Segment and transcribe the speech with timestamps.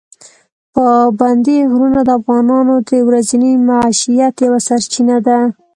[0.73, 5.39] پابندي غرونه د افغانانو د ورځني معیشت یوه سرچینه ده.